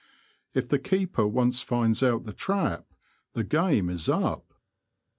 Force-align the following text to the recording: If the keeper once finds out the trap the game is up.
If 0.55 0.67
the 0.67 0.79
keeper 0.79 1.27
once 1.27 1.61
finds 1.61 2.01
out 2.01 2.23
the 2.25 2.33
trap 2.33 2.87
the 3.33 3.43
game 3.43 3.87
is 3.87 4.09
up. 4.09 4.55